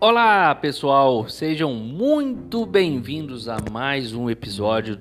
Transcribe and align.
Olá, 0.00 0.54
pessoal, 0.54 1.28
sejam 1.28 1.74
muito 1.74 2.64
bem-vindos 2.64 3.48
a 3.48 3.56
mais 3.68 4.14
um 4.14 4.30
episódio 4.30 4.96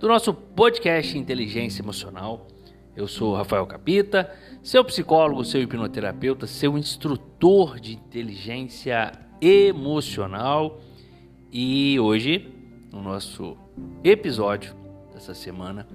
do 0.00 0.08
nosso 0.08 0.34
podcast 0.34 1.16
Inteligência 1.16 1.80
Emocional. 1.80 2.48
Eu 2.96 3.06
sou 3.06 3.36
Rafael 3.36 3.64
Capita, 3.68 4.34
seu 4.60 4.84
psicólogo, 4.84 5.44
seu 5.44 5.62
hipnoterapeuta, 5.62 6.48
seu 6.48 6.76
instrutor 6.76 7.78
de 7.78 7.92
inteligência 7.92 9.12
emocional. 9.40 10.80
E 11.52 12.00
hoje, 12.00 12.52
no 12.92 13.00
nosso 13.00 13.56
episódio 14.02 14.74
dessa 15.14 15.34
semana, 15.34 15.86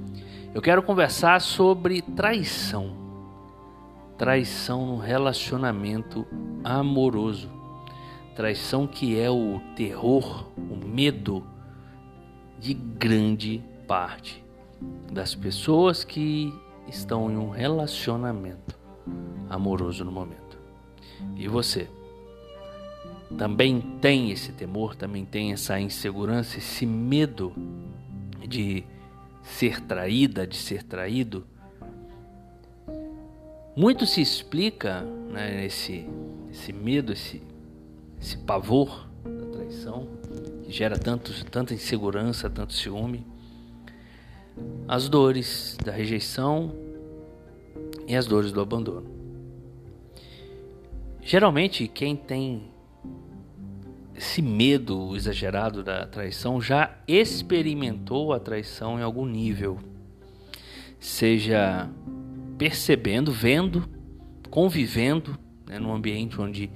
eu 0.56 0.62
quero 0.62 0.82
conversar 0.82 1.42
sobre 1.42 2.02
traição. 2.02 2.96
Traição 4.18 4.86
no 4.86 4.98
relacionamento 4.98 6.26
amoroso 6.64 7.58
traição 8.38 8.86
que 8.86 9.20
é 9.20 9.32
o 9.32 9.60
terror, 9.76 10.46
o 10.56 10.76
medo 10.76 11.44
de 12.60 12.76
grande 12.76 13.64
parte 13.88 14.46
das 15.12 15.34
pessoas 15.34 16.04
que 16.04 16.54
estão 16.88 17.32
em 17.32 17.36
um 17.36 17.50
relacionamento 17.50 18.78
amoroso 19.50 20.06
no 20.06 20.12
momento. 20.12 20.60
E 21.36 21.48
você? 21.48 21.90
Também 23.40 23.82
tem 24.00 24.30
esse 24.30 24.52
temor, 24.52 24.96
também 24.96 25.26
tem 25.26 25.52
essa 25.52 25.80
insegurança, 25.80 26.60
esse 26.60 26.86
medo 26.86 27.52
de 28.48 28.84
ser 29.42 29.82
traída, 29.82 30.46
de 30.46 30.58
ser 30.58 30.84
traído? 30.84 31.44
Muito 33.76 34.06
se 34.06 34.22
explica 34.22 35.02
né, 35.02 35.66
esse, 35.66 36.08
esse 36.52 36.72
medo, 36.72 37.14
esse 37.14 37.42
esse 38.20 38.38
pavor 38.38 39.08
da 39.24 39.46
traição, 39.58 40.08
que 40.64 40.72
gera 40.72 40.98
tanto, 40.98 41.34
tanta 41.46 41.74
insegurança, 41.74 42.50
tanto 42.50 42.74
ciúme, 42.74 43.26
as 44.88 45.08
dores 45.08 45.78
da 45.84 45.92
rejeição 45.92 46.74
e 48.08 48.16
as 48.16 48.26
dores 48.26 48.52
do 48.52 48.62
abandono. 48.62 49.06
Geralmente, 51.22 51.88
quem 51.88 52.16
tem 52.16 52.72
esse 54.16 54.42
medo 54.42 55.16
exagerado 55.16 55.84
da 55.84 56.08
traição 56.08 56.60
já 56.60 56.98
experimentou 57.08 58.34
a 58.34 58.40
traição 58.40 58.98
em 58.98 59.04
algum 59.04 59.26
nível, 59.26 59.78
seja 61.00 61.88
percebendo, 62.58 63.32
vendo, 63.32 63.88
convivendo 64.50 65.38
né, 65.68 65.78
num 65.78 65.94
ambiente 65.94 66.42
onde 66.42 66.72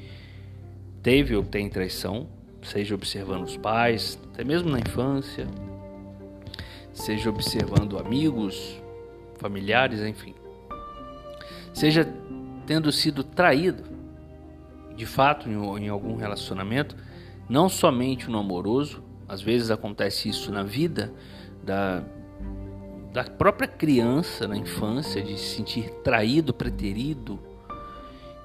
teve 1.02 1.36
ou 1.36 1.44
tem 1.44 1.70
traição, 1.70 2.28
seja 2.62 2.94
observando 2.94 3.44
os 3.44 3.58
pais, 3.58 4.20
até 4.32 4.44
mesmo 4.44 4.70
na 4.70 4.80
infância, 4.80 5.48
seja 6.94 7.30
observando 7.30 7.98
amigos, 7.98 8.82
familiares, 9.38 10.02
enfim. 10.02 10.36
Seja 11.74 12.08
tendo 12.66 12.92
sido 12.92 13.24
traído, 13.24 13.84
de 14.96 15.06
fato, 15.06 15.50
em, 15.50 15.90
algum 15.90 16.16
relacionamento, 16.16 16.96
não 17.50 17.68
somente 17.68 18.30
no 18.30 18.38
amoroso, 18.38 19.04
às 19.28 19.42
vezes 19.42 19.72
acontece 19.72 20.30
isso 20.30 20.52
na 20.52 20.64
vida 20.64 21.12
da, 21.64 22.04
da 23.12 23.24
própria 23.24 23.68
criança, 23.68 24.48
na 24.48 24.58
infância, 24.58 25.22
de 25.22 25.38
se 25.38 25.56
sentir 25.56 25.90
traído, 26.04 26.54
preterido 26.54 27.40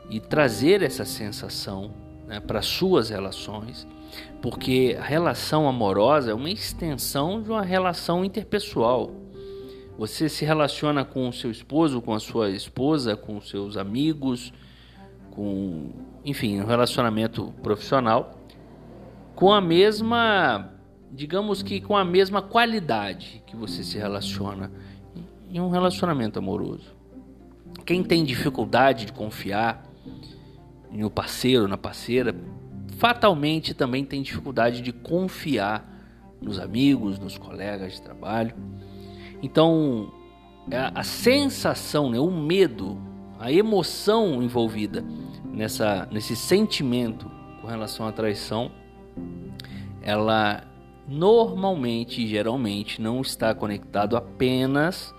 e 0.09 0.21
trazer 0.21 0.83
essa 0.83 1.05
sensação 1.05 2.06
né, 2.27 2.41
para 2.41 2.63
suas 2.63 3.11
relações, 3.11 3.87
porque 4.43 4.97
a 4.99 5.05
relação 5.05 5.69
amorosa 5.69 6.31
é 6.31 6.35
uma 6.35 6.51
extensão 6.51 7.43
de 7.43 7.51
uma 7.51 7.63
relação 7.63 8.25
interpessoal. 8.25 9.13
Você 9.99 10.29
se 10.29 10.45
relaciona 10.45 11.05
com 11.05 11.29
o 11.29 11.33
seu 11.33 11.51
esposo, 11.51 12.03
com 12.03 12.13
a 12.13 12.21
sua 12.21 12.51
esposa, 12.51 13.17
com 13.17 13.41
seus 13.41 13.77
amigos, 13.77 14.53
com, 15.31 15.91
enfim, 16.25 16.61
um 16.61 16.67
relacionamento 16.67 17.53
profissional, 17.63 18.39
com 19.35 19.53
a 19.53 19.61
mesma, 19.61 20.71
digamos 21.13 21.63
que 21.63 21.81
com 21.81 21.97
a 21.97 22.05
mesma 22.05 22.43
qualidade 22.43 23.43
que 23.47 23.57
você 23.57 23.83
se 23.83 23.99
relaciona 23.99 24.71
em 25.51 25.61
um 25.61 25.71
relacionamento 25.71 26.39
amoroso. 26.39 26.95
Quem 27.85 28.03
tem 28.03 28.25
dificuldade 28.25 29.07
de 29.07 29.13
confiar, 29.13 29.85
no 30.97 31.11
parceiro, 31.11 31.69
na 31.69 31.77
parceira, 31.77 32.35
fatalmente 32.97 33.75
também 33.75 34.05
tem 34.05 34.23
dificuldade 34.23 34.81
de 34.81 34.93
confiar 34.93 35.93
nos 36.41 36.59
amigos, 36.59 37.19
nos 37.19 37.39
colegas 37.39 37.95
de 37.95 38.03
trabalho. 38.03 38.55
Então, 39.43 40.13
é 40.71 40.91
a 40.95 41.03
sensação, 41.03 42.11
né, 42.11 42.19
o 42.19 42.31
medo, 42.31 42.99
a 43.39 43.53
emoção 43.53 44.43
envolvida 44.43 45.05
nessa, 45.45 46.09
nesse 46.11 46.35
sentimento 46.35 47.31
com 47.61 47.67
relação 47.67 48.07
à 48.07 48.13
traição, 48.13 48.71
ela 50.03 50.65
normalmente, 51.09 52.27
geralmente, 52.27 53.01
não 53.01 53.21
está 53.21 53.55
conectado 53.55 54.17
apenas 54.17 55.15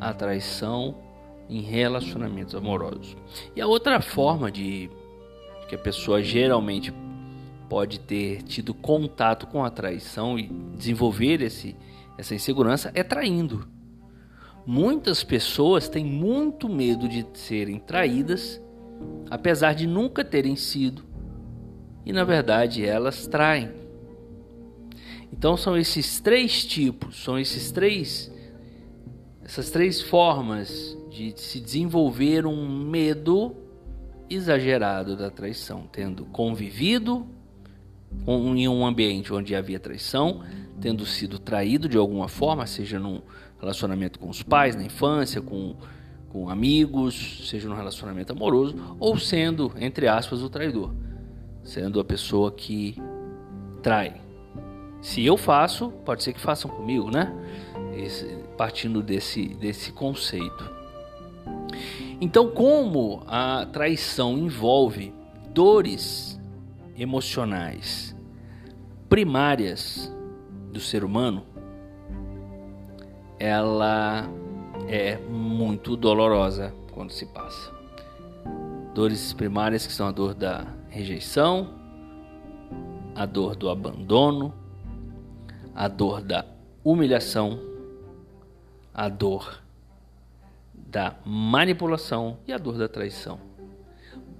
à 0.00 0.12
traição 0.12 0.96
em 1.48 1.60
relacionamentos 1.62 2.54
amorosos. 2.54 3.16
E 3.56 3.60
a 3.60 3.66
outra 3.66 4.00
forma 4.00 4.50
de 4.50 4.90
que 5.70 5.76
a 5.76 5.78
pessoa 5.78 6.20
geralmente 6.20 6.92
pode 7.68 8.00
ter 8.00 8.42
tido 8.42 8.74
contato 8.74 9.46
com 9.46 9.64
a 9.64 9.70
traição 9.70 10.36
e 10.36 10.50
desenvolver 10.76 11.40
esse, 11.40 11.76
essa 12.18 12.34
insegurança 12.34 12.90
é 12.92 13.04
traindo. 13.04 13.68
Muitas 14.66 15.22
pessoas 15.22 15.88
têm 15.88 16.04
muito 16.04 16.68
medo 16.68 17.08
de 17.08 17.24
serem 17.34 17.78
traídas, 17.78 18.60
apesar 19.30 19.72
de 19.72 19.86
nunca 19.86 20.24
terem 20.24 20.56
sido, 20.56 21.04
e 22.04 22.12
na 22.12 22.24
verdade 22.24 22.84
elas 22.84 23.28
traem. 23.28 23.70
Então 25.32 25.56
são 25.56 25.76
esses 25.76 26.18
três 26.18 26.64
tipos, 26.64 27.22
são 27.22 27.38
esses 27.38 27.70
três 27.70 28.28
essas 29.44 29.70
três 29.70 30.00
formas 30.02 30.96
de 31.10 31.32
se 31.36 31.60
desenvolver 31.60 32.44
um 32.44 32.68
medo 32.68 33.69
exagerado 34.30 35.16
da 35.16 35.28
traição, 35.28 35.88
tendo 35.90 36.24
convivido 36.26 37.26
em 38.26 38.68
um 38.68 38.86
ambiente 38.86 39.32
onde 39.32 39.54
havia 39.54 39.78
traição, 39.78 40.42
tendo 40.80 41.04
sido 41.04 41.38
traído 41.38 41.88
de 41.88 41.98
alguma 41.98 42.28
forma, 42.28 42.66
seja 42.66 42.98
num 42.98 43.20
relacionamento 43.58 44.18
com 44.18 44.28
os 44.28 44.42
pais 44.42 44.74
na 44.74 44.82
infância, 44.82 45.40
com, 45.42 45.76
com 46.28 46.48
amigos, 46.48 47.48
seja 47.48 47.68
num 47.68 47.76
relacionamento 47.76 48.32
amoroso, 48.32 48.96
ou 48.98 49.18
sendo, 49.18 49.72
entre 49.78 50.08
aspas, 50.08 50.42
o 50.42 50.48
traidor, 50.48 50.94
sendo 51.62 52.00
a 52.00 52.04
pessoa 52.04 52.50
que 52.50 52.96
trai. 53.82 54.20
Se 55.00 55.24
eu 55.24 55.36
faço, 55.36 55.90
pode 56.04 56.22
ser 56.22 56.32
que 56.32 56.40
façam 56.40 56.70
comigo, 56.70 57.10
né? 57.10 57.32
Esse, 57.96 58.26
partindo 58.56 59.02
desse, 59.02 59.48
desse 59.54 59.92
conceito. 59.92 60.79
Então, 62.20 62.50
como 62.50 63.22
a 63.26 63.64
traição 63.72 64.36
envolve 64.36 65.14
dores 65.54 66.38
emocionais 66.94 68.14
primárias 69.08 70.12
do 70.70 70.78
ser 70.78 71.02
humano, 71.02 71.46
ela 73.38 74.28
é 74.86 75.16
muito 75.16 75.96
dolorosa 75.96 76.74
quando 76.92 77.10
se 77.10 77.24
passa. 77.24 77.72
Dores 78.94 79.32
primárias 79.32 79.86
que 79.86 79.92
são 79.92 80.06
a 80.06 80.12
dor 80.12 80.34
da 80.34 80.66
rejeição, 80.90 81.70
a 83.14 83.24
dor 83.24 83.56
do 83.56 83.70
abandono, 83.70 84.52
a 85.74 85.88
dor 85.88 86.20
da 86.20 86.44
humilhação, 86.84 87.58
a 88.92 89.08
dor 89.08 89.62
da 90.90 91.14
manipulação 91.24 92.38
e 92.46 92.52
a 92.52 92.58
dor 92.58 92.76
da 92.76 92.88
traição. 92.88 93.38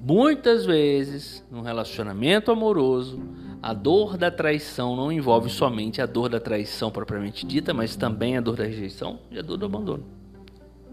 Muitas 0.02 0.66
vezes, 0.66 1.46
no 1.50 1.62
relacionamento 1.62 2.50
amoroso, 2.50 3.20
a 3.62 3.72
dor 3.72 4.16
da 4.16 4.30
traição 4.30 4.96
não 4.96 5.12
envolve 5.12 5.48
somente 5.48 6.02
a 6.02 6.06
dor 6.06 6.28
da 6.28 6.40
traição 6.40 6.90
propriamente 6.90 7.46
dita, 7.46 7.72
mas 7.72 7.94
também 7.94 8.36
a 8.36 8.40
dor 8.40 8.56
da 8.56 8.64
rejeição 8.64 9.20
e 9.30 9.38
a 9.38 9.42
dor 9.42 9.58
do 9.58 9.66
abandono. 9.66 10.04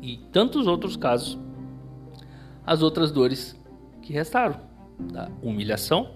E 0.01 0.17
tantos 0.31 0.67
outros 0.67 0.95
casos, 0.95 1.39
as 2.65 2.81
outras 2.83 3.11
dores 3.11 3.55
que 4.01 4.13
restaram, 4.13 4.59
da 4.99 5.29
humilhação 5.41 6.11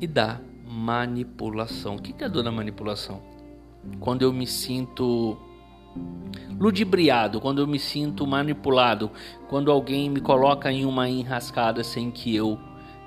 e 0.00 0.06
da 0.06 0.40
manipulação. 0.66 1.96
O 1.96 2.02
que 2.02 2.22
é 2.22 2.26
a 2.26 2.28
dor 2.28 2.42
da 2.42 2.50
manipulação? 2.50 3.22
Quando 4.00 4.22
eu 4.22 4.32
me 4.32 4.46
sinto 4.46 5.38
ludibriado, 6.58 7.40
quando 7.40 7.60
eu 7.60 7.66
me 7.66 7.78
sinto 7.78 8.26
manipulado, 8.26 9.10
quando 9.48 9.70
alguém 9.70 10.08
me 10.08 10.20
coloca 10.20 10.70
em 10.70 10.84
uma 10.84 11.08
enrascada 11.08 11.82
sem 11.82 12.10
que 12.10 12.34
eu 12.34 12.58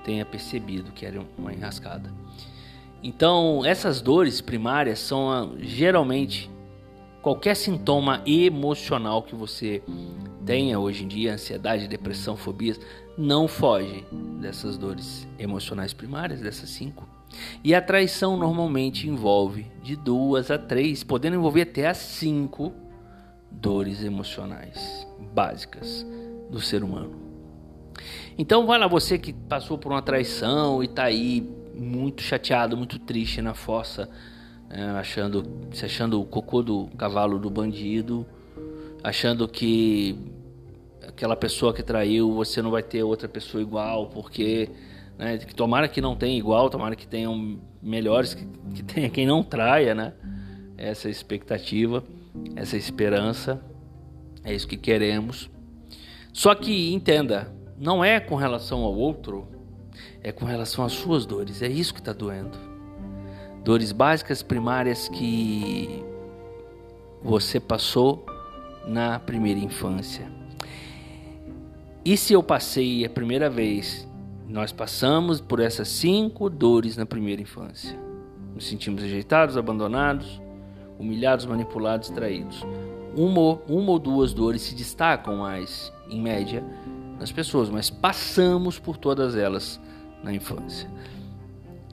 tenha 0.04 0.26
percebido 0.26 0.92
que 0.92 1.06
era 1.06 1.22
uma 1.38 1.54
enrascada. 1.54 2.12
Então, 3.04 3.64
essas 3.66 4.02
dores 4.02 4.42
primárias 4.42 5.00
são 5.00 5.32
ah, 5.32 5.50
geralmente 5.60 6.50
qualquer 7.22 7.56
sintoma 7.56 8.22
emocional 8.26 9.22
que 9.22 9.36
você 9.36 9.84
tenha 10.46 10.80
hoje 10.80 11.04
em 11.04 11.08
dia, 11.08 11.34
ansiedade, 11.34 11.88
depressão, 11.88 12.38
fobias, 12.38 12.80
não 13.18 13.48
foge 13.48 14.06
dessas 14.40 14.78
dores 14.78 15.28
emocionais 15.38 15.94
primárias, 15.94 16.40
dessas 16.40 16.70
cinco. 16.70 17.08
E 17.64 17.74
a 17.74 17.82
traição 17.82 18.38
normalmente 18.38 19.08
envolve 19.08 19.68
de 19.84 19.96
duas 19.96 20.50
a 20.52 20.58
três, 20.58 21.04
podendo 21.04 21.36
envolver 21.36 21.62
até 21.62 21.88
as 21.88 21.98
cinco 21.98 22.74
dores 23.52 24.04
emocionais 24.04 25.08
básicas 25.34 26.06
do 26.50 26.60
ser 26.60 26.84
humano. 26.84 27.16
Então 28.38 28.66
vai 28.66 28.78
lá, 28.78 28.88
você 28.88 29.18
que 29.18 29.34
passou 29.34 29.78
por 29.78 29.92
uma 29.92 30.02
traição 30.02 30.84
e 30.84 30.86
está 30.86 31.06
aí 31.06 31.50
muito 31.76 32.22
chateado, 32.22 32.78
muito 32.78 33.00
triste 33.00 33.42
na 33.42 33.54
fossa, 33.54 34.10
né, 34.70 34.92
achando, 34.92 35.44
se 35.72 35.86
achando 35.86 36.22
o 36.22 36.26
cocô 36.26 36.62
do 36.62 36.88
cavalo 36.98 37.40
do 37.40 37.50
bandido, 37.50 38.26
achando 39.04 39.48
que 39.48 40.18
aquela 41.08 41.36
pessoa 41.36 41.74
que 41.74 41.82
traiu, 41.82 42.32
você 42.34 42.62
não 42.62 42.70
vai 42.70 42.84
ter 42.84 43.02
outra 43.04 43.28
pessoa 43.28 43.62
igual, 43.62 44.08
porque 44.08 44.70
né, 45.18 45.38
tomara 45.56 45.88
que 45.88 46.00
não 46.00 46.16
tenha 46.16 46.38
igual, 46.38 46.70
tomara 46.70 46.96
que 46.96 47.08
tenham 47.08 47.60
melhores, 47.82 48.34
que, 48.34 48.46
que 48.76 48.84
tenha 48.84 49.10
quem 49.10 49.26
não 49.26 49.44
traia, 49.44 49.96
né? 49.96 50.14
Essa 50.78 51.10
expectativa, 51.10 52.04
essa 52.56 52.78
esperança, 52.78 53.64
é 54.44 54.54
isso 54.54 54.68
que 54.68 54.78
queremos. 54.78 55.50
Só 56.32 56.54
que 56.54 56.94
entenda, 56.94 57.52
não 57.78 58.04
é 58.04 58.20
com 58.20 58.36
relação 58.36 58.84
ao 58.84 58.96
outro, 58.96 59.48
é 60.22 60.32
com 60.32 60.46
relação 60.46 60.86
às 60.86 60.94
suas 60.94 61.26
dores. 61.26 61.62
É 61.62 61.68
isso 61.68 61.94
que 61.94 62.00
está 62.00 62.14
doendo. 62.14 62.58
Dores 63.64 63.92
básicas 63.92 64.44
primárias 64.44 65.10
que 65.10 66.04
você 67.24 67.60
passou 67.60 68.26
na 68.88 69.20
primeira 69.20 69.60
infância. 69.60 70.32
E 72.06 72.16
se 72.16 72.34
eu 72.34 72.42
passei 72.42 73.04
a 73.04 73.10
primeira 73.10 73.50
vez, 73.50 74.08
nós 74.48 74.72
passamos 74.72 75.42
por 75.42 75.60
essas 75.60 75.90
cinco 75.90 76.50
dores 76.50 76.96
na 76.96 77.06
primeira 77.06 77.42
infância. 77.42 78.00
Nos 78.56 78.66
sentimos 78.66 79.02
rejeitados, 79.02 79.58
abandonados, 79.58 80.42
humilhados, 80.98 81.46
manipulados, 81.46 82.10
traídos. 82.10 82.66
Uma, 83.16 83.60
uma 83.68 83.92
ou 83.92 84.00
duas 84.00 84.34
dores 84.34 84.62
se 84.62 84.74
destacam 84.74 85.38
mais, 85.38 85.92
em 86.10 86.22
média, 86.22 86.64
nas 87.20 87.32
pessoas, 87.32 87.70
mas 87.70 87.90
passamos 87.90 88.80
por 88.80 88.96
todas 88.96 89.36
elas 89.36 89.82
na 90.24 90.34
infância. 90.34 90.90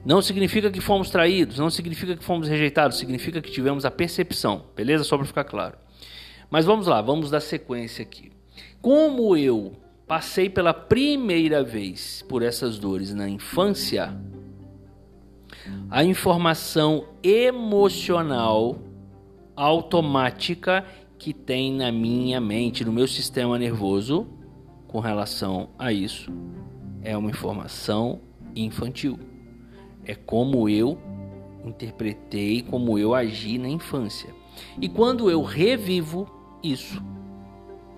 Não 0.05 0.21
significa 0.21 0.71
que 0.71 0.79
fomos 0.79 1.09
traídos, 1.09 1.57
não 1.57 1.69
significa 1.69 2.15
que 2.15 2.23
fomos 2.23 2.47
rejeitados, 2.47 2.97
significa 2.97 3.41
que 3.41 3.51
tivemos 3.51 3.85
a 3.85 3.91
percepção, 3.91 4.65
beleza? 4.75 5.03
Só 5.03 5.17
para 5.17 5.25
ficar 5.25 5.43
claro. 5.43 5.77
Mas 6.49 6.63
vamos 6.63 6.87
lá, 6.87 7.01
vamos 7.01 7.31
dar 7.31 7.41
sequência 7.41 8.03
aqui. 8.03 8.31
Como 8.81 9.35
eu 9.35 9.73
passei 10.07 10.49
pela 10.49 10.73
primeira 10.73 11.63
vez 11.63 12.23
por 12.27 12.43
essas 12.43 12.77
dores 12.77 13.13
na 13.13 13.27
infância, 13.27 14.15
a 15.89 16.03
informação 16.03 17.05
emocional 17.23 18.77
automática 19.55 20.85
que 21.17 21.33
tem 21.33 21.73
na 21.73 21.91
minha 21.91 22.39
mente, 22.39 22.83
no 22.85 22.91
meu 22.91 23.07
sistema 23.07 23.57
nervoso, 23.57 24.27
com 24.87 24.99
relação 24.99 25.69
a 25.79 25.91
isso, 25.91 26.31
é 27.01 27.17
uma 27.17 27.29
informação 27.29 28.19
infantil. 28.55 29.17
É 30.05 30.13
como 30.13 30.69
eu 30.69 30.99
interpretei, 31.65 32.61
como 32.61 32.99
eu 32.99 33.15
agi 33.15 33.57
na 33.57 33.69
infância. 33.69 34.29
E 34.79 34.87
quando 34.87 35.31
eu 35.31 35.41
revivo 35.41 36.29
isso, 36.61 37.01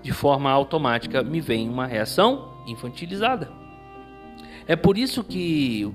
de 0.02 0.12
forma 0.12 0.50
automática 0.50 1.24
me 1.24 1.42
vem 1.42 1.70
uma 1.70 1.86
reação 1.86 2.54
infantilizada. 2.68 3.50
É 4.68 4.76
por 4.76 4.98
isso 4.98 5.24
que 5.24 5.92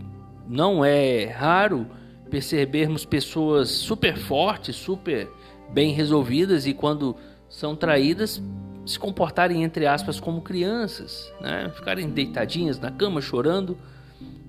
não 0.48 0.84
é 0.84 1.26
raro 1.26 1.86
percebermos 2.30 3.04
pessoas 3.04 3.68
super 3.68 4.16
fortes, 4.16 4.74
super 4.74 5.30
bem 5.70 5.92
resolvidas 5.92 6.66
e 6.66 6.72
quando 6.72 7.16
são 7.48 7.76
traídas 7.76 8.42
se 8.86 8.98
comportarem 8.98 9.62
entre 9.62 9.86
aspas 9.86 10.18
como 10.18 10.40
crianças, 10.40 11.32
né? 11.40 11.70
Ficarem 11.74 12.08
deitadinhas 12.08 12.80
na 12.80 12.90
cama 12.90 13.20
chorando, 13.20 13.78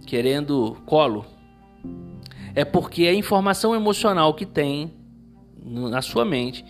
querendo 0.08 0.78
colo. 0.86 1.26
É 2.56 2.64
porque 2.64 3.06
a 3.08 3.14
informação 3.14 3.76
emocional 3.76 4.34
que 4.34 4.46
tem 4.46 4.94
na 5.64 6.02
sua 6.02 6.26
mente 6.26 6.66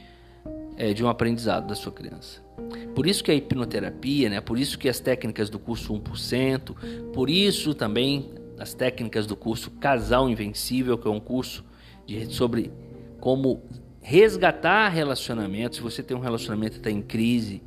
é 0.77 0.93
de 0.93 1.03
um 1.03 1.09
aprendizado 1.09 1.67
da 1.67 1.75
sua 1.75 1.91
criança. 1.91 2.42
Por 2.93 3.07
isso 3.07 3.23
que 3.23 3.31
a 3.31 3.33
hipnoterapia, 3.33 4.29
né? 4.29 4.39
por 4.39 4.57
isso 4.57 4.77
que 4.77 4.87
as 4.87 4.99
técnicas 4.99 5.49
do 5.49 5.57
curso 5.57 5.93
1%, 5.93 7.11
por 7.11 7.29
isso 7.29 7.73
também 7.73 8.29
as 8.59 8.73
técnicas 8.73 9.25
do 9.25 9.35
curso 9.35 9.71
Casal 9.71 10.29
Invencível, 10.29 10.97
que 10.97 11.07
é 11.07 11.11
um 11.11 11.19
curso 11.19 11.65
de, 12.05 12.25
sobre 12.33 12.71
como 13.19 13.63
resgatar 14.01 14.89
relacionamentos. 14.89 15.77
Se 15.77 15.83
você 15.83 16.03
tem 16.03 16.15
um 16.15 16.19
relacionamento 16.19 16.73
que 16.73 16.79
está 16.79 16.91
em 16.91 17.01
crise, 17.01 17.63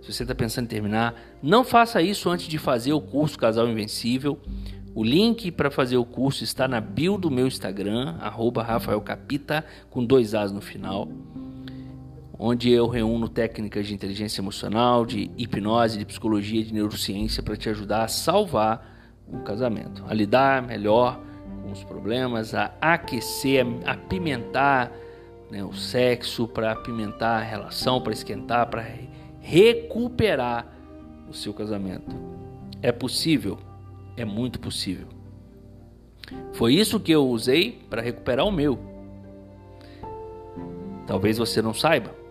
se 0.00 0.12
você 0.12 0.22
está 0.22 0.34
pensando 0.34 0.64
em 0.64 0.68
terminar, 0.68 1.14
não 1.42 1.62
faça 1.62 2.00
isso 2.00 2.30
antes 2.30 2.46
de 2.46 2.58
fazer 2.58 2.92
o 2.92 3.00
curso 3.00 3.38
Casal 3.38 3.68
Invencível. 3.68 4.38
O 4.94 5.02
link 5.02 5.50
para 5.50 5.70
fazer 5.70 5.96
o 5.96 6.04
curso 6.04 6.44
está 6.44 6.68
na 6.68 6.80
bio 6.80 7.18
do 7.18 7.30
meu 7.30 7.46
Instagram, 7.46 8.16
arroba 8.20 8.62
Rafael 8.62 9.00
Capita, 9.00 9.64
com 9.90 10.04
dois 10.04 10.34
As 10.34 10.52
no 10.52 10.60
final 10.60 11.08
onde 12.38 12.70
eu 12.70 12.88
reúno 12.88 13.28
técnicas 13.28 13.86
de 13.86 13.94
inteligência 13.94 14.40
emocional, 14.40 15.06
de 15.06 15.30
hipnose, 15.36 15.98
de 15.98 16.04
psicologia, 16.04 16.64
de 16.64 16.74
neurociência 16.74 17.42
para 17.42 17.56
te 17.56 17.68
ajudar 17.68 18.04
a 18.04 18.08
salvar 18.08 18.92
um 19.28 19.40
casamento, 19.40 20.04
a 20.08 20.14
lidar 20.14 20.62
melhor 20.62 21.20
com 21.62 21.70
os 21.70 21.84
problemas, 21.84 22.54
a 22.54 22.72
aquecer, 22.80 23.64
a 23.86 23.92
apimentar 23.92 24.92
né, 25.50 25.64
o 25.64 25.72
sexo, 25.72 26.48
para 26.48 26.72
apimentar 26.72 27.40
a 27.40 27.44
relação, 27.44 28.00
para 28.00 28.12
esquentar, 28.12 28.66
para 28.68 28.84
recuperar 29.40 30.66
o 31.28 31.32
seu 31.32 31.54
casamento. 31.54 32.14
É 32.82 32.92
possível, 32.92 33.58
é 34.16 34.24
muito 34.24 34.58
possível. 34.58 35.06
Foi 36.52 36.74
isso 36.74 36.98
que 36.98 37.12
eu 37.12 37.26
usei 37.28 37.72
para 37.88 38.02
recuperar 38.02 38.46
o 38.46 38.52
meu. 38.52 38.78
Talvez 41.06 41.38
você 41.38 41.60
não 41.60 41.74
saiba, 41.74 42.23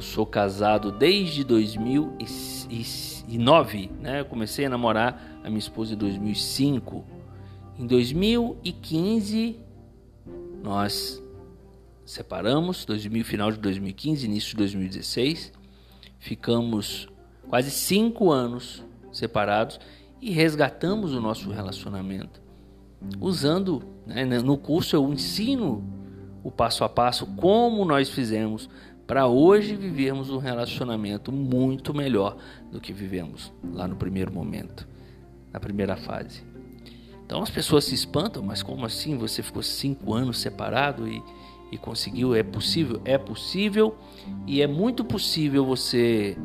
eu 0.00 0.02
sou 0.02 0.24
casado 0.24 0.90
desde 0.90 1.44
2009, 1.44 3.90
né? 4.00 4.20
Eu 4.20 4.24
comecei 4.24 4.64
a 4.64 4.70
namorar 4.70 5.38
a 5.44 5.48
minha 5.48 5.58
esposa 5.58 5.92
em 5.92 5.96
2005. 5.98 7.04
Em 7.78 7.86
2015 7.86 9.60
nós 10.64 11.22
separamos, 12.02 12.86
2000, 12.86 13.24
final 13.26 13.52
de 13.52 13.58
2015, 13.58 14.24
início 14.24 14.52
de 14.52 14.56
2016. 14.56 15.52
Ficamos 16.18 17.06
quase 17.50 17.70
cinco 17.70 18.32
anos 18.32 18.82
separados 19.12 19.78
e 20.18 20.30
resgatamos 20.30 21.12
o 21.12 21.20
nosso 21.20 21.50
relacionamento. 21.50 22.40
Usando, 23.20 23.82
né, 24.06 24.24
no 24.24 24.56
curso 24.56 24.96
eu 24.96 25.12
ensino 25.12 25.84
o 26.42 26.50
passo 26.50 26.84
a 26.84 26.88
passo 26.88 27.26
como 27.26 27.84
nós 27.84 28.08
fizemos 28.08 28.66
para 29.10 29.26
hoje 29.26 29.74
vivermos 29.74 30.30
um 30.30 30.38
relacionamento 30.38 31.32
muito 31.32 31.92
melhor 31.92 32.36
do 32.70 32.80
que 32.80 32.92
vivemos 32.92 33.52
lá 33.72 33.88
no 33.88 33.96
primeiro 33.96 34.32
momento, 34.32 34.86
na 35.52 35.58
primeira 35.58 35.96
fase. 35.96 36.44
Então 37.26 37.42
as 37.42 37.50
pessoas 37.50 37.86
se 37.86 37.92
espantam, 37.92 38.40
mas 38.40 38.62
como 38.62 38.86
assim 38.86 39.18
você 39.18 39.42
ficou 39.42 39.64
cinco 39.64 40.14
anos 40.14 40.38
separado 40.38 41.08
e, 41.08 41.20
e 41.72 41.76
conseguiu? 41.76 42.36
É 42.36 42.44
possível? 42.44 43.02
É 43.04 43.18
possível 43.18 43.98
e 44.46 44.62
é 44.62 44.68
muito 44.68 45.04
possível 45.04 45.66
você 45.66 46.36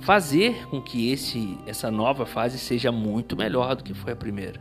fazer 0.00 0.66
com 0.66 0.82
que 0.82 1.12
esse, 1.12 1.56
essa 1.64 1.92
nova 1.92 2.26
fase 2.26 2.58
seja 2.58 2.90
muito 2.90 3.36
melhor 3.36 3.76
do 3.76 3.84
que 3.84 3.94
foi 3.94 4.14
a 4.14 4.16
primeira. 4.16 4.60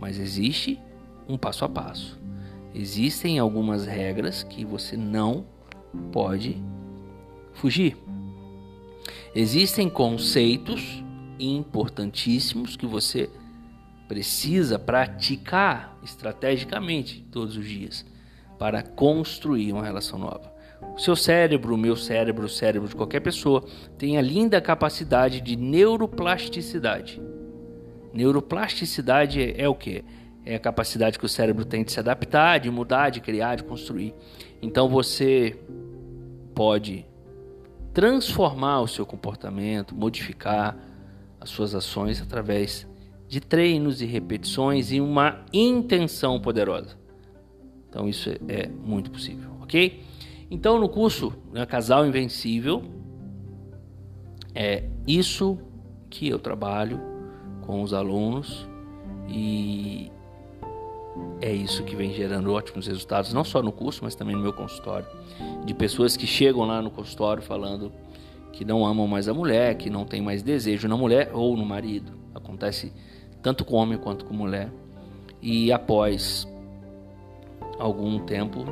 Mas 0.00 0.18
existe 0.18 0.80
um 1.28 1.36
passo 1.36 1.66
a 1.66 1.68
passo. 1.68 2.18
Existem 2.74 3.38
algumas 3.38 3.84
regras 3.84 4.42
que 4.42 4.64
você 4.64 4.96
não 4.96 5.51
pode 6.12 6.62
fugir. 7.52 7.96
Existem 9.34 9.88
conceitos 9.88 11.02
importantíssimos 11.38 12.76
que 12.76 12.86
você 12.86 13.30
precisa 14.06 14.78
praticar 14.78 15.98
estrategicamente 16.02 17.26
todos 17.30 17.56
os 17.56 17.66
dias 17.66 18.04
para 18.58 18.82
construir 18.82 19.72
uma 19.72 19.82
relação 19.82 20.18
nova. 20.18 20.52
O 20.94 20.98
seu 20.98 21.16
cérebro, 21.16 21.74
o 21.74 21.78
meu 21.78 21.96
cérebro, 21.96 22.44
o 22.44 22.48
cérebro 22.48 22.88
de 22.88 22.94
qualquer 22.94 23.20
pessoa 23.20 23.64
tem 23.96 24.18
a 24.18 24.20
linda 24.20 24.60
capacidade 24.60 25.40
de 25.40 25.56
neuroplasticidade. 25.56 27.22
Neuroplasticidade 28.12 29.54
é, 29.56 29.68
o 29.68 29.74
que? 29.74 30.04
É 30.44 30.56
a 30.56 30.60
capacidade 30.60 31.18
que 31.18 31.24
o 31.24 31.28
cérebro 31.28 31.64
tem 31.64 31.82
de 31.82 31.92
se 31.92 32.00
adaptar, 32.00 32.58
de 32.58 32.70
mudar, 32.70 33.10
de 33.10 33.20
criar, 33.20 33.56
de 33.56 33.64
construir. 33.64 34.14
Então 34.60 34.88
você 34.88 35.56
pode 36.54 37.06
transformar 37.92 38.80
o 38.80 38.88
seu 38.88 39.04
comportamento, 39.04 39.94
modificar 39.94 40.76
as 41.40 41.50
suas 41.50 41.74
ações 41.74 42.20
através 42.22 42.86
de 43.28 43.40
treinos 43.40 44.00
e 44.00 44.06
repetições 44.06 44.92
e 44.92 45.00
uma 45.00 45.44
intenção 45.52 46.40
poderosa. 46.40 46.96
Então 47.88 48.08
isso 48.08 48.30
é, 48.30 48.38
é 48.48 48.68
muito 48.68 49.10
possível, 49.10 49.50
ok? 49.60 50.02
Então 50.50 50.78
no 50.78 50.88
curso 50.88 51.32
né, 51.52 51.64
Casal 51.66 52.06
Invencível 52.06 52.82
é 54.54 54.84
isso 55.06 55.58
que 56.10 56.28
eu 56.28 56.38
trabalho 56.38 57.00
com 57.62 57.82
os 57.82 57.94
alunos 57.94 58.68
e 59.28 60.10
é 61.40 61.52
isso 61.52 61.82
que 61.84 61.94
vem 61.94 62.12
gerando 62.12 62.52
ótimos 62.52 62.86
resultados, 62.86 63.32
não 63.32 63.44
só 63.44 63.62
no 63.62 63.72
curso, 63.72 64.00
mas 64.02 64.14
também 64.14 64.34
no 64.34 64.42
meu 64.42 64.52
consultório. 64.52 65.06
De 65.64 65.74
pessoas 65.74 66.16
que 66.16 66.26
chegam 66.26 66.64
lá 66.64 66.80
no 66.80 66.90
consultório 66.90 67.42
falando 67.42 67.92
que 68.52 68.64
não 68.64 68.84
amam 68.84 69.06
mais 69.06 69.28
a 69.28 69.34
mulher, 69.34 69.76
que 69.76 69.90
não 69.90 70.04
tem 70.04 70.20
mais 70.20 70.42
desejo 70.42 70.86
na 70.88 70.96
mulher 70.96 71.30
ou 71.32 71.56
no 71.56 71.64
marido. 71.64 72.12
Acontece 72.34 72.92
tanto 73.42 73.64
com 73.64 73.76
homem 73.76 73.98
quanto 73.98 74.24
com 74.24 74.34
mulher. 74.34 74.70
E 75.40 75.72
após 75.72 76.46
algum 77.78 78.18
tempo, 78.20 78.64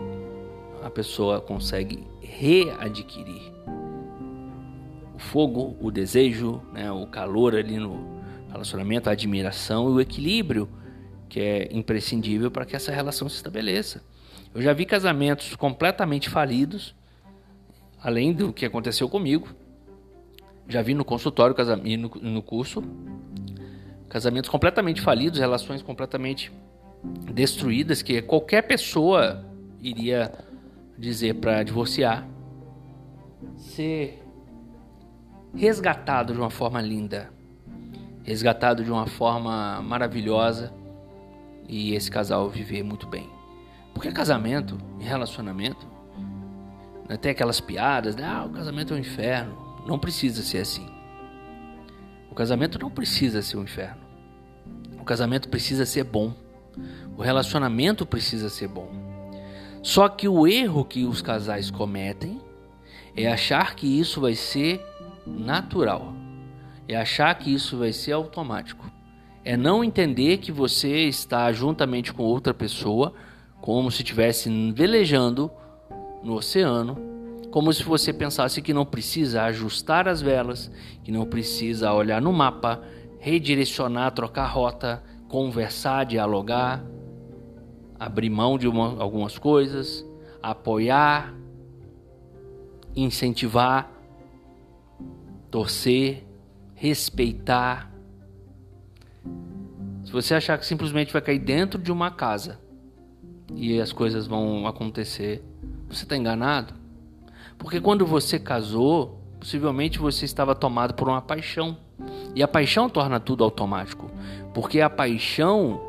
a 0.83 0.91
pessoa 0.91 1.41
consegue 1.41 2.07
readquirir 2.21 3.53
o 5.15 5.19
fogo, 5.19 5.77
o 5.81 5.91
desejo, 5.91 6.63
né, 6.73 6.91
o 6.91 7.07
calor 7.07 7.57
ali 7.57 7.77
no 7.77 8.07
relacionamento, 8.51 9.09
a 9.09 9.13
admiração 9.13 9.91
e 9.91 9.93
o 9.93 10.01
equilíbrio 10.01 10.69
que 11.31 11.41
é 11.41 11.69
imprescindível 11.71 12.51
para 12.51 12.67
que 12.67 12.75
essa 12.75 12.91
relação 12.93 13.29
se 13.29 13.37
estabeleça. 13.37 14.03
Eu 14.53 14.61
já 14.61 14.73
vi 14.73 14.85
casamentos 14.85 15.55
completamente 15.55 16.29
falidos, 16.29 16.95
além 18.03 18.33
do 18.33 18.53
que 18.53 18.67
aconteceu 18.67 19.09
comigo. 19.09 19.49
Já 20.69 20.83
vi 20.83 20.93
no 20.93 21.05
consultório 21.05 21.55
e 21.85 21.97
no, 21.97 22.09
no 22.21 22.43
curso 22.43 22.83
casamentos 24.09 24.51
completamente 24.51 25.01
falidos, 25.01 25.39
relações 25.39 25.83
completamente 25.83 26.53
destruídas 27.33 28.03
que 28.03 28.21
qualquer 28.21 28.63
pessoa 28.63 29.45
iria 29.81 30.33
dizer 30.99 31.35
para 31.35 31.63
divorciar. 31.63 32.27
Ser 33.57 34.21
resgatado 35.55 36.33
de 36.33 36.41
uma 36.41 36.51
forma 36.51 36.81
linda, 36.81 37.33
resgatado 38.25 38.83
de 38.83 38.91
uma 38.91 39.07
forma 39.07 39.81
maravilhosa 39.81 40.80
e 41.71 41.95
esse 41.95 42.11
casal 42.11 42.51
viver 42.51 42.83
muito 42.83 43.07
bem. 43.07 43.31
Porque 43.95 44.11
casamento 44.11 44.77
e 44.99 45.05
relacionamento 45.05 45.87
né, 47.09 47.17
tem 47.17 47.31
aquelas 47.31 47.61
piadas, 47.61 48.17
né? 48.17 48.25
ah, 48.25 48.45
o 48.45 48.51
casamento 48.51 48.93
é 48.93 48.97
um 48.97 49.01
inferno. 49.01 49.57
Não 49.87 49.99
precisa 49.99 50.43
ser 50.43 50.59
assim. 50.59 50.87
O 52.29 52.35
casamento 52.35 52.79
não 52.79 52.91
precisa 52.91 53.41
ser 53.41 53.57
um 53.57 53.63
inferno. 53.63 54.01
O 55.01 55.05
casamento 55.05 55.49
precisa 55.49 55.87
ser 55.87 56.05
bom. 56.05 56.35
O 57.17 57.23
relacionamento 57.23 58.05
precisa 58.05 58.49
ser 58.49 58.69
bom. 58.69 58.91
Só 59.83 60.09
que 60.09 60.29
o 60.29 60.47
erro 60.47 60.85
que 60.85 61.05
os 61.05 61.23
casais 61.23 61.71
cometem 61.71 62.41
é 63.17 63.31
achar 63.31 63.75
que 63.77 63.87
isso 63.87 64.21
vai 64.21 64.35
ser 64.35 64.85
natural. 65.25 66.13
É 66.89 66.97
achar 66.97 67.33
que 67.37 67.53
isso 67.55 67.79
vai 67.79 67.93
ser 67.93 68.13
automático 68.13 68.91
é 69.45 69.57
não 69.57 69.83
entender 69.83 70.39
que 70.39 70.53
você 70.53 71.09
está 71.09 71.51
juntamente 71.53 72.13
com 72.13 72.23
outra 72.23 72.53
pessoa, 72.53 73.15
como 73.61 73.91
se 73.91 74.03
estivesse 74.03 74.51
velejando 74.73 75.51
no 76.23 76.35
oceano, 76.35 76.97
como 77.51 77.73
se 77.73 77.83
você 77.83 78.13
pensasse 78.13 78.63
que 78.63 78.73
não 78.73 78.87
precisa 78.87 79.43
ajustar 79.45 80.07
as 80.07 80.23
velas, 80.23 80.71
que 81.03 81.11
não 81.11 81.27
precisa 81.27 81.93
olhar 81.93 82.21
no 82.21 82.33
mapa, 82.33 82.83
redirecionar, 83.19 84.13
trocar 84.13 84.47
rota, 84.47 85.03
conversar, 85.29 86.05
dialogar, 86.05 86.85
abrir 87.99 88.31
mão 88.31 88.57
de 88.57 88.69
uma, 88.69 89.01
algumas 89.03 89.37
coisas, 89.39 90.07
apoiar, 90.43 91.35
incentivar, 92.95 93.91
torcer, 95.51 96.25
respeitar, 96.75 97.90
se 100.11 100.13
você 100.13 100.35
achar 100.35 100.59
que 100.59 100.67
simplesmente 100.67 101.13
vai 101.13 101.23
cair 101.23 101.39
dentro 101.39 101.81
de 101.81 101.93
uma 101.93 102.11
casa 102.11 102.59
e 103.55 103.81
as 103.81 103.93
coisas 103.93 104.27
vão 104.27 104.67
acontecer, 104.67 105.41
você 105.89 106.03
está 106.03 106.17
enganado. 106.17 106.75
Porque 107.57 107.81
quando 107.81 108.05
você 108.05 108.37
casou, 108.37 109.23
possivelmente 109.39 110.01
você 110.01 110.25
estava 110.25 110.53
tomado 110.53 110.95
por 110.95 111.09
uma 111.09 111.23
paixão. 111.23 111.79
E 112.35 112.43
a 112.43 112.49
paixão 112.49 112.91
torna 112.91 113.21
tudo 113.21 113.45
automático. 113.45 114.11
Porque 114.53 114.81
a 114.81 114.91
paixão 114.91 115.81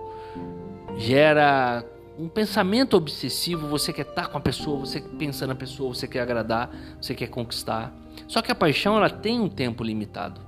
gera 1.00 1.84
um 2.16 2.30
pensamento 2.30 2.96
obsessivo, 2.96 3.68
você 3.68 3.92
quer 3.92 4.06
estar 4.06 4.28
com 4.28 4.38
a 4.38 4.42
pessoa, 4.42 4.82
você 4.82 5.02
pensa 5.02 5.48
na 5.48 5.56
pessoa, 5.56 5.96
você 5.96 6.08
quer 6.08 6.20
agradar, 6.20 6.70
você 7.02 7.16
quer 7.16 7.28
conquistar. 7.28 7.92
Só 8.28 8.40
que 8.40 8.52
a 8.52 8.56
paixão 8.56 8.96
ela 8.98 9.10
tem 9.10 9.40
um 9.40 9.50
tempo 9.50 9.84
limitado. 9.84 10.40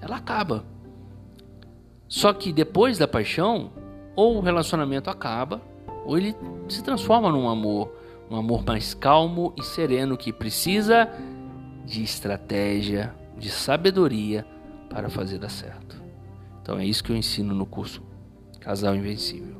Ela 0.00 0.16
acaba. 0.16 0.64
Só 2.08 2.32
que 2.32 2.52
depois 2.52 2.96
da 2.96 3.06
paixão, 3.06 3.70
ou 4.16 4.38
o 4.38 4.40
relacionamento 4.40 5.10
acaba, 5.10 5.60
ou 6.06 6.16
ele 6.16 6.34
se 6.68 6.82
transforma 6.82 7.30
num 7.30 7.48
amor, 7.48 7.92
um 8.30 8.36
amor 8.36 8.64
mais 8.64 8.94
calmo 8.94 9.52
e 9.56 9.62
sereno 9.62 10.16
que 10.16 10.32
precisa 10.32 11.08
de 11.84 12.02
estratégia, 12.02 13.14
de 13.36 13.50
sabedoria 13.50 14.44
para 14.88 15.10
fazer 15.10 15.38
dar 15.38 15.50
certo. 15.50 16.02
Então 16.62 16.78
é 16.78 16.84
isso 16.84 17.04
que 17.04 17.12
eu 17.12 17.16
ensino 17.16 17.54
no 17.54 17.66
curso 17.66 18.02
Casal 18.58 18.96
Invencível. 18.96 19.58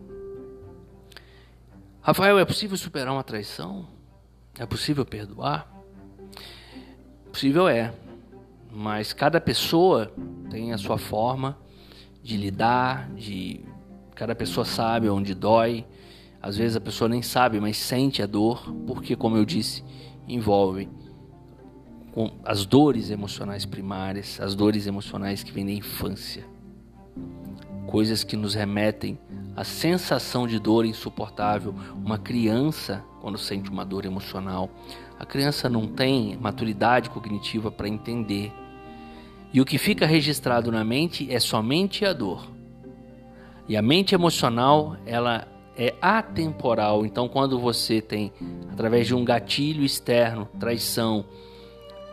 Rafael, 2.00 2.38
é 2.38 2.45
possível 2.45 2.76
superar 2.76 3.12
uma 3.12 3.23
traição? 3.23 3.87
É 4.59 4.64
possível 4.64 5.05
perdoar? 5.05 5.71
Possível 7.31 7.69
é, 7.69 7.93
mas 8.73 9.12
cada 9.12 9.40
pessoa 9.40 10.11
tem 10.50 10.73
a 10.73 10.78
sua 10.78 10.97
forma 10.97 11.57
de 12.22 12.37
lidar, 12.37 13.10
de 13.14 13.60
cada 14.14 14.34
pessoa 14.34 14.64
sabe 14.64 15.08
onde 15.08 15.34
dói. 15.34 15.87
Às 16.40 16.56
vezes 16.56 16.76
a 16.76 16.80
pessoa 16.80 17.08
nem 17.08 17.22
sabe, 17.22 17.60
mas 17.60 17.76
sente 17.76 18.22
a 18.22 18.26
dor, 18.26 18.72
porque 18.87 19.16
como 19.16 19.37
eu 19.37 19.44
disse, 19.44 19.84
envolve 20.26 20.88
as 22.44 22.64
dores 22.66 23.10
emocionais 23.10 23.64
primárias, 23.64 24.40
as 24.40 24.54
dores 24.54 24.87
emocionais 24.87 25.42
que 25.42 25.52
vêm 25.52 25.66
da 25.66 25.72
infância. 25.72 26.44
Coisas 27.87 28.25
que 28.25 28.37
nos 28.37 28.54
remetem 28.54 29.18
à 29.56 29.64
sensação 29.64 30.46
de 30.46 30.58
dor 30.58 30.84
insuportável. 30.84 31.75
Uma 31.94 32.18
criança, 32.18 33.04
quando 33.20 33.38
sente 33.38 33.70
uma 33.70 33.84
dor 33.84 34.04
emocional, 34.04 34.68
a 35.18 35.25
criança 35.25 35.68
não 35.68 35.87
tem 35.87 36.37
maturidade 36.37 37.10
cognitiva 37.10 37.70
para 37.70 37.88
entender 37.88 38.52
e 39.52 39.61
o 39.61 39.64
que 39.64 39.78
fica 39.78 40.07
registrado 40.07 40.71
na 40.71 40.85
mente 40.85 41.33
é 41.33 41.40
somente 41.40 42.05
a 42.05 42.12
dor. 42.12 42.49
E 43.69 43.76
a 43.76 43.83
mente 43.83 44.14
emocional, 44.14 44.97
ela 45.07 45.47
é 45.76 45.95
atemporal. 46.02 47.07
Então, 47.07 47.28
quando 47.28 47.59
você 47.59 48.00
tem, 48.00 48.33
através 48.73 49.07
de 49.07 49.14
um 49.14 49.25
gatilho 49.25 49.85
externo, 49.85 50.49
traição, 50.59 51.25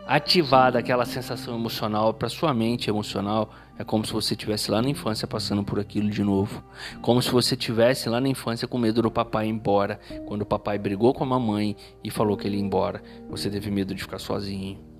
ativada 0.06 0.78
aquela 0.78 1.04
sensação 1.04 1.54
emocional 1.54 2.14
para 2.14 2.28
sua 2.28 2.54
mente 2.54 2.88
emocional, 2.88 3.50
é 3.78 3.84
como 3.84 4.06
se 4.06 4.12
você 4.12 4.34
estivesse 4.34 4.70
lá 4.70 4.80
na 4.80 4.88
infância 4.88 5.26
passando 5.26 5.62
por 5.62 5.80
aquilo 5.80 6.08
de 6.08 6.22
novo. 6.22 6.62
Como 7.02 7.20
se 7.20 7.30
você 7.30 7.54
estivesse 7.54 8.08
lá 8.08 8.20
na 8.20 8.28
infância 8.28 8.68
com 8.68 8.78
medo 8.78 9.02
do 9.02 9.10
papai 9.10 9.46
ir 9.46 9.50
embora. 9.50 10.00
Quando 10.26 10.42
o 10.42 10.46
papai 10.46 10.78
brigou 10.78 11.12
com 11.12 11.24
a 11.24 11.26
mamãe 11.26 11.76
e 12.02 12.10
falou 12.10 12.36
que 12.36 12.46
ele 12.46 12.56
ia 12.56 12.62
embora, 12.62 13.02
você 13.28 13.50
teve 13.50 13.70
medo 13.70 13.94
de 13.94 14.02
ficar 14.02 14.18
sozinho. 14.18 14.95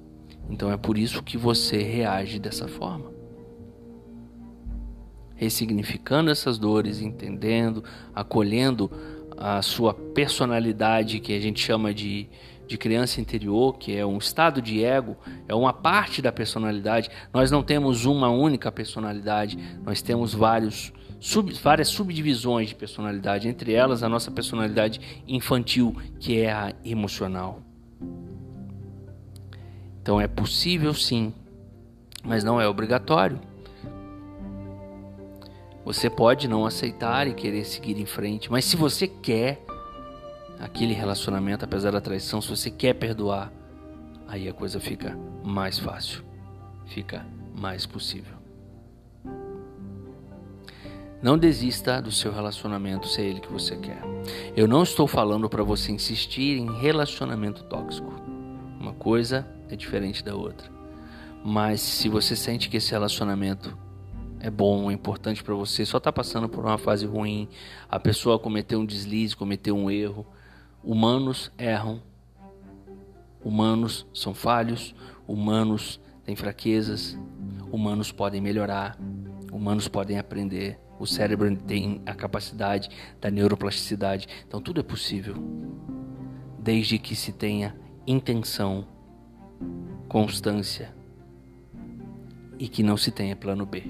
Então 0.49 0.71
é 0.71 0.76
por 0.76 0.97
isso 0.97 1.23
que 1.23 1.37
você 1.37 1.83
reage 1.83 2.38
dessa 2.38 2.69
forma. 2.69 3.11
Ressignificando 5.35 6.31
essas 6.31 6.59
dores, 6.59 7.00
entendendo, 7.00 7.85
acolhendo 8.15 8.91
a 9.37 9.61
sua 9.61 9.93
personalidade, 9.93 11.21
que 11.21 11.33
a 11.35 11.41
gente 11.41 11.61
chama 11.61 11.93
de, 11.93 12.29
de 12.67 12.79
criança 12.79 13.21
interior, 13.21 13.76
que 13.76 13.95
é 13.95 14.07
um 14.07 14.17
estado 14.17 14.62
de 14.62 14.83
ego, 14.83 15.17
é 15.47 15.55
uma 15.55 15.73
parte 15.73 16.23
da 16.23 16.33
personalidade. 16.33 17.11
Nós 17.35 17.50
não 17.50 17.62
temos 17.62 18.07
uma 18.07 18.31
única 18.31 18.73
personalidade, 18.73 19.59
nós 19.85 20.00
temos 20.00 20.33
vários, 20.33 20.93
sub, 21.21 21.53
várias 21.55 21.88
subdivisões 21.88 22.71
de 22.71 22.75
personalidade, 22.75 23.47
entre 23.47 23.75
elas 23.75 24.03
a 24.03 24.09
nossa 24.09 24.31
personalidade 24.31 25.00
infantil, 25.29 25.95
que 26.19 26.41
é 26.41 26.50
a 26.50 26.75
emocional. 26.83 27.62
Então 30.06 30.20
é 30.20 30.28
possível 30.28 30.94
sim, 30.94 31.34
mas 32.22 32.44
não 32.44 32.60
é 32.60 32.68
obrigatório. 32.68 33.40
Você 35.84 36.08
pode 36.08 36.46
não 36.46 36.64
aceitar 36.64 37.26
e 37.26 37.34
querer 37.34 37.64
seguir 37.64 38.00
em 38.00 38.06
frente, 38.06 38.48
mas 38.48 38.64
se 38.66 38.76
você 38.76 39.08
quer 39.08 39.64
aquele 40.60 40.94
relacionamento, 40.94 41.64
apesar 41.64 41.90
da 41.90 42.00
traição, 42.00 42.40
se 42.40 42.48
você 42.48 42.70
quer 42.70 42.94
perdoar, 42.94 43.52
aí 44.28 44.48
a 44.48 44.52
coisa 44.52 44.78
fica 44.78 45.18
mais 45.42 45.76
fácil, 45.76 46.22
fica 46.84 47.26
mais 47.52 47.84
possível. 47.84 48.36
Não 51.20 51.36
desista 51.36 52.00
do 52.00 52.12
seu 52.12 52.32
relacionamento 52.32 53.08
se 53.08 53.22
é 53.22 53.25
ele 53.25 53.40
que 53.40 53.52
você 53.52 53.75
quer. 53.75 54.00
Eu 54.56 54.68
não 54.68 54.84
estou 54.84 55.08
falando 55.08 55.50
para 55.50 55.64
você 55.64 55.90
insistir 55.90 56.58
em 56.58 56.78
relacionamento 56.78 57.64
tóxico. 57.64 58.14
Uma 58.78 58.92
coisa 58.92 59.55
é 59.68 59.76
diferente 59.76 60.25
da 60.25 60.35
outra. 60.35 60.70
Mas 61.44 61.80
se 61.80 62.08
você 62.08 62.35
sente 62.35 62.68
que 62.68 62.76
esse 62.76 62.90
relacionamento 62.90 63.76
é 64.40 64.50
bom, 64.50 64.90
é 64.90 64.94
importante 64.94 65.42
para 65.42 65.54
você, 65.54 65.85
só 65.87 65.99
está 65.99 66.12
passando 66.12 66.49
por 66.49 66.64
uma 66.64 66.78
fase 66.78 67.06
ruim, 67.06 67.49
a 67.88 67.99
pessoa 67.99 68.38
cometeu 68.38 68.80
um 68.80 68.87
deslize, 68.87 69.37
cometeu 69.37 69.76
um 69.76 69.90
erro. 69.90 70.26
Humanos 70.82 71.50
erram, 71.58 72.02
humanos 73.44 74.06
são 74.12 74.35
falhos, 74.35 74.94
humanos 75.26 76.00
têm 76.25 76.37
fraquezas, 76.37 77.18
humanos 77.70 78.12
podem 78.12 78.40
melhorar, 78.40 78.99
humanos 79.52 79.88
podem 79.88 80.18
aprender. 80.18 80.78
O 80.99 81.06
cérebro 81.06 81.54
tem 81.56 82.00
a 82.06 82.14
capacidade 82.14 82.88
da 83.20 83.30
neuroplasticidade, 83.30 84.28
então 84.46 84.61
tudo 84.61 84.80
é 84.80 84.82
possível, 84.82 85.35
desde 86.58 86.99
que 86.99 87.14
se 87.14 87.32
tenha 87.32 87.76
intenção, 88.06 88.87
constância 90.08 90.94
e 92.58 92.68
que 92.68 92.82
não 92.82 92.96
se 92.96 93.10
tenha 93.10 93.36
plano 93.36 93.66
B. 93.66 93.84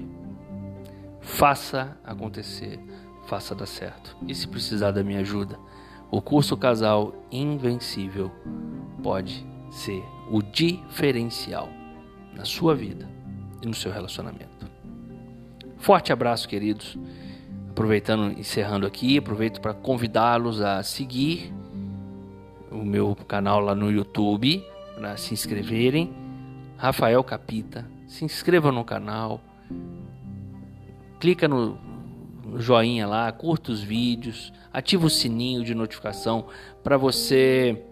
Faça 1.21 1.97
acontecer, 2.03 2.79
faça 3.27 3.53
dar 3.53 3.65
certo. 3.65 4.15
E 4.27 4.33
se 4.33 4.47
precisar 4.47 4.91
da 4.91 5.03
minha 5.03 5.19
ajuda, 5.19 5.57
o 6.09 6.21
curso 6.21 6.55
Casal 6.55 7.13
Invencível 7.31 8.31
pode 9.03 9.45
ser 9.69 10.03
o 10.31 10.41
diferencial 10.41 11.69
na 12.33 12.45
sua 12.45 12.75
vida 12.75 13.07
e 13.61 13.67
no 13.67 13.73
seu 13.73 13.91
relacionamento. 13.91 14.67
Forte 15.77 16.11
abraço, 16.11 16.47
queridos. 16.47 16.97
Aproveitando, 17.69 18.39
encerrando 18.39 18.87
aqui, 18.87 19.17
aproveito 19.17 19.61
para 19.61 19.73
convidá-los 19.73 20.61
a 20.61 20.81
seguir 20.81 21.53
o 22.71 22.83
meu 22.83 23.15
canal 23.27 23.59
lá 23.59 23.75
no 23.75 23.91
YouTube, 23.91 24.65
para 24.97 25.15
se 25.15 25.33
inscreverem. 25.33 26.11
Rafael 26.75 27.23
Capita, 27.23 27.85
se 28.07 28.25
inscreva 28.25 28.71
no 28.71 28.83
canal, 28.83 29.41
clica 31.19 31.47
no, 31.47 31.77
joinha 32.55 33.07
lá, 33.07 33.31
curta 33.31 33.71
os 33.71 33.81
vídeos, 33.81 34.53
ativa 34.71 35.05
o 35.05 35.09
sininho 35.09 35.63
de 35.63 35.73
notificação 35.73 36.47
para 36.83 36.97
você 36.97 37.83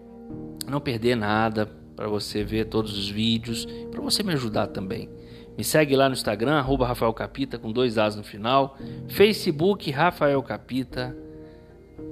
não 0.68 0.80
perder 0.80 1.16
nada, 1.16 1.66
para 1.96 2.08
você 2.08 2.44
ver 2.44 2.66
todos 2.66 2.96
os 2.96 3.08
vídeos, 3.08 3.66
para 3.90 4.00
você 4.00 4.22
me 4.22 4.32
ajudar 4.32 4.68
também. 4.68 5.08
Me 5.56 5.64
segue 5.64 5.96
lá 5.96 6.08
no 6.08 6.14
Instagram, 6.14 6.54
arroba 6.54 6.86
Rafael 6.86 7.14
Capita, 7.14 7.58
com 7.58 7.72
dois 7.72 7.96
As 7.96 8.14
no 8.14 8.22
final. 8.22 8.76
Facebook, 9.08 9.90
Rafael 9.90 10.42
Capita. 10.42 11.16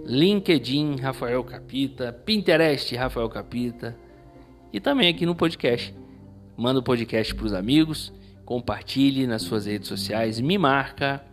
LinkedIn, 0.07 0.97
Rafael 0.97 1.45
Capita. 1.45 2.11
Pinterest, 2.11 2.97
Rafael 2.97 3.29
Capita. 3.29 3.95
E 4.75 4.81
também 4.81 5.09
aqui 5.09 5.25
no 5.25 5.35
podcast. 5.35 5.95
Manda 6.55 6.81
o 6.81 6.83
podcast 6.83 7.35
para 7.35 7.47
os 7.47 7.55
amigos 7.55 8.13
compartilhe 8.45 9.27
nas 9.27 9.43
suas 9.43 9.67
redes 9.67 9.89
sociais, 9.89 10.41
me 10.41 10.59
marca 10.59 11.25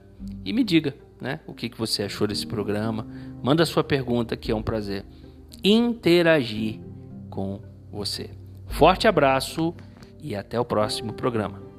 e 0.46 0.54
me 0.54 0.64
diga 0.64 0.96
né, 1.20 1.40
o 1.46 1.54
que, 1.54 1.70
que 1.70 1.78
você 1.78 2.04
achou 2.04 2.28
desse 2.28 2.48
programa. 2.48 3.08
Manda 3.44 3.66
sua 3.66 3.84
pergunta, 3.84 4.38
que 4.38 4.52
é 4.52 4.56
um 4.56 4.64
prazer 4.64 5.06
interagir 5.64 6.80
com 7.30 7.62
você. 7.92 8.30
Forte 8.68 9.08
abraço 9.08 9.76
e 10.22 10.36
até 10.36 10.60
o 10.60 10.66
próximo 10.66 11.14
programa. 11.14 11.71